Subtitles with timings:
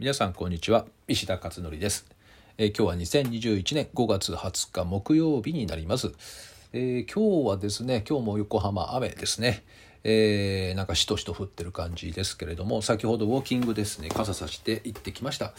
[0.00, 0.86] 皆さんこんにちは。
[1.08, 2.06] 石田勝則です、
[2.56, 6.12] えー、今日は2021年5月20日木曜日になります、
[6.72, 9.62] えー、今日はですね今日も横浜雨ですね。
[10.04, 15.52] えー、なんかしとしと降ってる感じですけれども先ほどウォーキングですね傘さして行ってきました、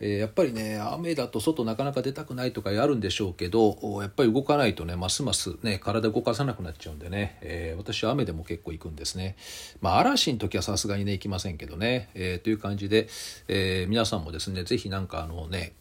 [0.00, 9.36] えー、やっぱりね雨だと外なかなか出たくないとかあるんでしょうけどやっぱり動かないとねますますね体動かさなくなっちゃうんでね、えー、私は雨でも結構行くんですね。
[9.80, 13.08] まあ嵐の時はさすがにね行きませんけどね、え、という感じで、
[13.48, 15.72] え、皆さんもですね是非なんかあのね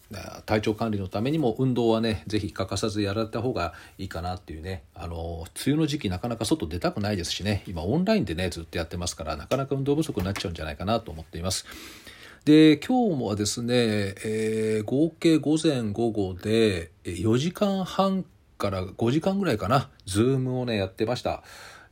[0.46, 4.84] 体調管理のためにも運動はね是非欠かさずやられた方がいいかなっていうね。
[4.96, 7.64] あの梅雨の時期なかなか外出たくないですしね。
[7.68, 11.66] 今オンラインでねずっとやってますからなかなか運動不足になっちゃうんじゃないかなと思っています。
[12.46, 18.24] で今日もはですね、えー、合計午前午後で4時間半
[18.58, 21.44] から5時間ぐらいかなズームをねやってました。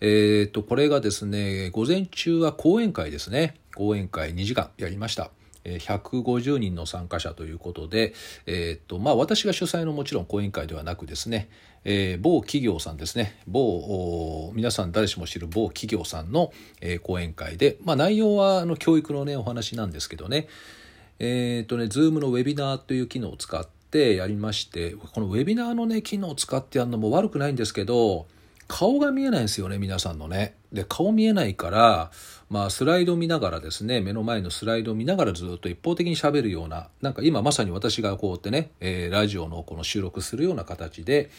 [0.02, 5.32] えー、とこれがですね午前中は講演会ですね講演会2時間やりました。
[5.66, 8.14] 150人の参加者ということで、
[8.46, 11.50] えーとまあ、私が主催のもちろん講演会ではなくですね、
[11.84, 20.48] えー、某企業さんですね某皆さん誰しも知る某企業さんの、えー、講演会で、まあ、内容はあの教育のねお話なんですけどね
[21.18, 28.28] えっ、とね Zoom のウェビナーという機能を使ってやりましてこのウェビナーのね機能を使ってやるのも悪くないんですけど
[28.68, 30.56] 顔が見えないんですよね皆さんのね。
[30.74, 32.12] で顔見えないから、
[32.50, 41.30] まあ、スライド見ながらですね目の前のスライドを見ながらずっと一方的にしゃべるようななんか今まさに私がこうやってね、えー、ラジオのこの収録するような形で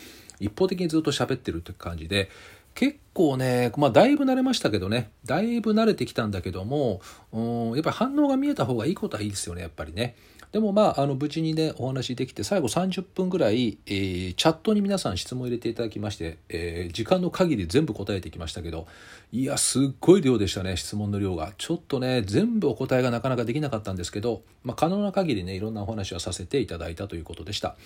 [0.41, 2.31] 一方的にずっと喋ってるって感じで
[2.75, 7.01] 結構ね、まあ、だいぶ慣れましたけどねだいぶ慣れてきたんだけども
[7.33, 10.15] うんやっぱり反応が見えた方がいいことはいいですよねやっぱりね。
[10.57, 18.87] でもまあ、あの無事にね、お話できて、最後30分ぐらい、えー、チャットに皆さん質問入れていただきまして、えー、時間の限り全部答えてきましたけど、
[19.33, 21.53] いや、すっごい量でしたね、質問の量が。
[21.59, 27.77] ちょっとね、全部お答えがなかなかできなかったんですけど、まあ、可能な限りね、いろんなお話はさせていただいたということでした。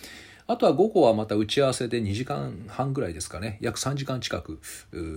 [0.46, 4.61] あとは午後はまた打ち合わせで2時間半ぐらいですかね、約3時間近く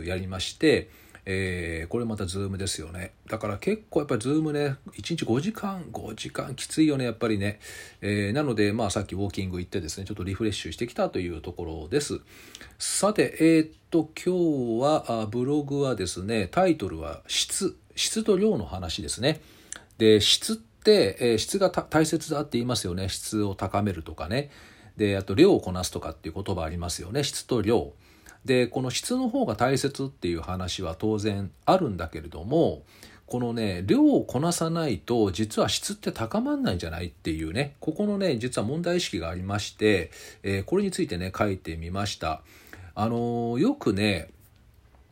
[0.04, 0.90] やりまして、
[1.26, 3.14] えー、これまた Zoom ですよね。
[3.28, 7.60] だから結構やっぱり Zoom ね1日5時間5時間きついよねやっぱりね、
[8.02, 12.20] えー、なのでまあさっきウォーキング行ってですねちょっとリフレッシュしてきたというところです。
[12.78, 17.78] さてえー、っと今日はブログはですねタイトルは質。
[17.96, 19.42] 質と量の話ですね。
[19.98, 23.10] で質って、えー、質が大切だって言いますよね。
[23.10, 24.50] 質を高めるとかね。
[24.98, 27.24] であと量をこなすとかっていう言葉ありますよね。
[27.24, 27.94] 質と量。
[28.46, 32.84] でこの質の方が大切っていう話は当然あるんだけれども
[33.26, 40.12] このね量をこなさないと実は質って高まんないんじゃないっていうねここのね実は問題意識がありまして、
[40.44, 42.42] えー、これについてね書いてみました。
[42.96, 44.30] あのー、よくね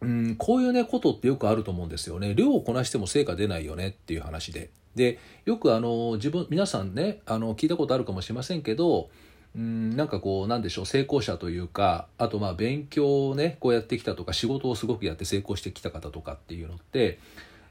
[0.01, 9.09] うん、こういうねことってよくあると思うんですよね量をこなしても成果出ないよねっていう話ででよくあの自分皆さんねあの聞いたことあるかもしれませんけど
[9.55, 17.19] うんなんかこうなんでしょう成功者というかあとまあ勉強をねこうやってきたとか仕事をすごくやって成功してきた方とかっていうのって、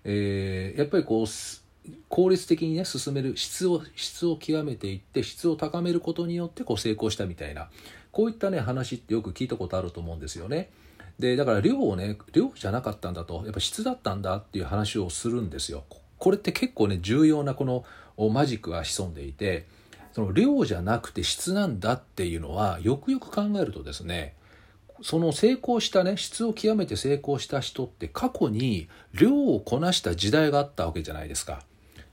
[0.05, 1.27] えー、やっぱりこう
[2.09, 7.71] 効率的にね進める質を質を極めていって質を高めることによってこう成功したみたいな
[8.13, 10.71] こういったね話ってよく聞いたことあると思うんですよね。
[11.19, 15.85] でだから量をね量じゃなかったんだとやっぱ質だったんだっていう話をするんですよ。
[16.19, 17.85] これって結構ね重要なこの
[18.31, 19.67] マジックが潜んでいて。
[20.13, 24.35] その量じゃなくて質なんだっていうのはよくよく考えるとですね
[25.03, 31.63] その成功したね質を極めて成功した人って過去に量をこなした時代があったわけじゃないですか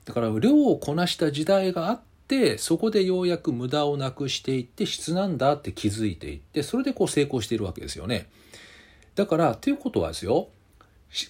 [0.06, 8.30] だから量をこなした時代があってそこでようやく無駄をなくしていって質なんだって気づいていってそれでこう成功しているわけですよね
[9.16, 10.50] だからということはですよ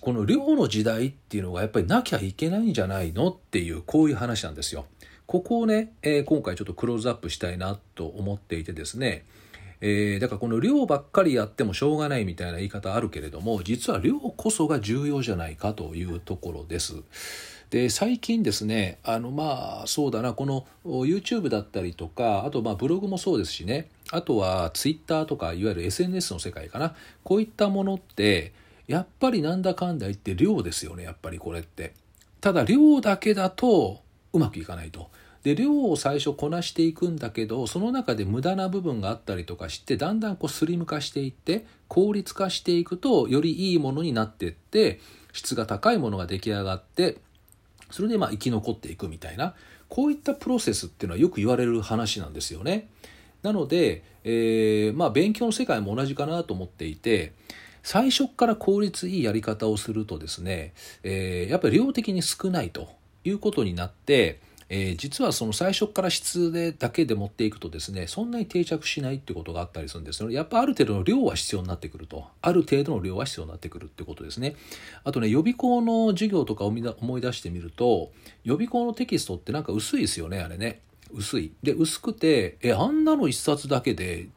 [0.01, 4.85] この量の時代っていうのがやっぱりなきゃいけないんじゃないのっていうこういう話なんですよ。
[5.27, 9.25] ここをね、えー、今回ちょっとクローズアップしたいなと思っていてですね、
[9.81, 16.95] えー、だからこの量ばっかりやってもしょうがないみたいな言い方あるけれども実は量こそが重要じゃないかというところです。
[17.69, 26.95] で最近ですねあのまあそうだなこの YouTube だったりとかあとまあブログもそうですしねあとは Twitter とかいわゆる SNS の世界かな
[27.25, 28.53] こういったものって
[28.87, 31.93] やっぱりなんだかんだ言って量ですよねやっぱりこれって。
[32.39, 33.99] ただ量だけだと
[34.33, 35.09] うまくいかないと。
[35.43, 44.99] で量を最初こなしていくんだけどその中で無駄な部分があったりとかしてだんだんこうスリム化していって効率化していくとよりいいものになっていって
[45.31, 47.19] 質が高いものが出来上がって
[47.91, 49.53] それでまあ生き残っていくみたいな
[49.87, 52.89] こういったプロセスっていうのはよく言われる話なんですよね。
[53.41, 57.33] なので、えー、まあ勉強の世界も同じかなと思っていて
[57.83, 60.73] 最初から効率いいやり方をするとですね、
[61.03, 62.89] えー、やっぱり量的に少ないと
[63.27, 64.39] いうことになって
[64.69, 70.29] えー、実はその最初から質でだけで持っていくとですねそんなに定着しないってことがあったりするんですよ。
[70.29, 72.25] やっぱある程度の量は必要になってくると。
[72.41, 74.57] ある程度の量は必要になってくるってことですね。
[75.05, 78.11] あとね予備校の授業とか思い出してみると
[78.43, 80.81] 予備校のテキストってなんか薄いですよねあれね。
[81.13, 81.53] 薄い。
[81.63, 84.27] で薄くてえあんなの一冊だけで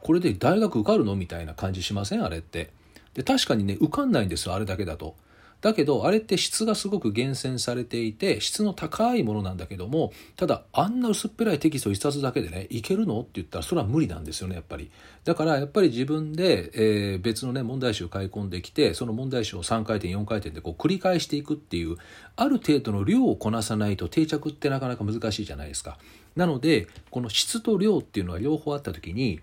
[0.00, 1.16] これで大学受かるの？
[1.16, 2.24] みたいな感じしません？
[2.24, 2.70] あれって。
[3.14, 5.16] で確かにね受かんないんですよあれだけだと。
[5.62, 14.90] だけどあれって質がすごく厳選されていて質の高いものなんだけどもただあんな薄っぺらいテキスト1冊だけでねいけるのって言ったらそれは無理なんですよねやっぱり。
[15.24, 21.96] だからやっぱり自分で、えー、別のね問題集を買い込んできてその問題集を3回転4回転でこう繰り返していくっていう
[22.34, 25.96] ある程度の量をこなさないと定着ってなかなか難しいじゃないですか。
[26.34, 29.40] なのでこの質と量っていうのは両方あった時に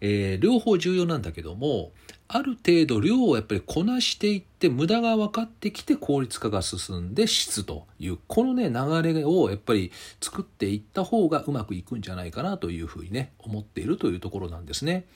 [0.00, 1.92] えー、両方重要なんだけども
[2.32, 9.90] ある程度量をやっぱりこなしていって無駄が分かってきて効率化が進んで質というこのね流れをやっぱり
[10.20, 15.06] 作っていった方がうまくいくんじゃないかなというふうにね思っているというところなんですね。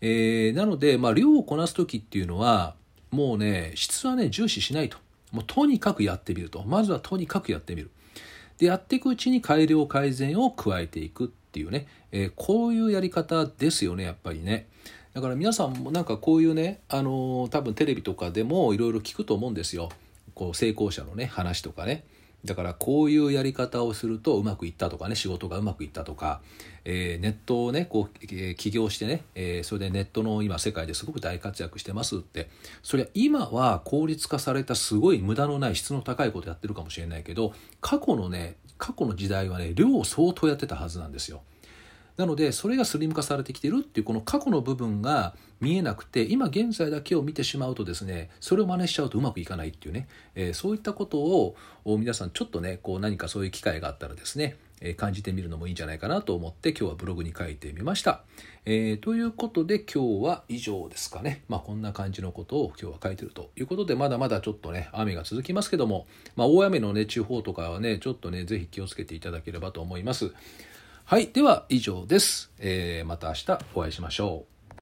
[0.00, 2.74] えー、なので、まあ、量をこなす時っていうのは
[3.12, 4.98] もうね質はね重視しないと
[5.30, 7.90] もうとにかくやってみるとまずはとにかくやってみる
[8.58, 14.66] でやっていくうちに改良改善を加えていくっていうね、えー、こういうやり方ですよねやっぱりね。
[15.18, 19.88] だから皆さんもなんかこういうね、あのー、多分テレビとかでもいろいろ聞くと思うんですよ。
[20.32, 22.04] こう成功者のね話とかね。
[22.44, 26.40] だからこういうやり方をするとうまくいったとかね仕事がうまくいったとか、
[26.84, 32.48] えー、ネットをねこう、えー、起業してね、えー、それでネットの今世界ですごく大活躍してますって
[32.84, 41.42] そりゃ今は効率化されたすごい無駄のない質の高いことやってるかもしれないけど過去のね過去の時代はね量を相当やってたはずなんですよ。
[42.18, 58.22] なのでそれがスリム化されてきてるっていうこの過去の部分が見えなくて今現在だけを見てしまうとですねそれを真似しちゃうとうまくいかないっていうね、えー、そういったことを皆さんちょっとねこう何かそういう機会があったらですねえ感じてみるのもいいんじゃないかなと思って今日はブログに書いてみました。
[58.64, 61.42] えー、ということで今日は以上ですかね。
[61.48, 66.06] まあこんな感じのことを今日は書いてるということでまだまだちょっとね雨が続きますけども、
[66.36, 70.32] まあ、大雨のね地方とかはねちょっとね是非気をつけていただければと思います。
[71.10, 71.28] はい。
[71.28, 72.52] では以上です。
[72.58, 74.57] えー、また明日お会いしましょう。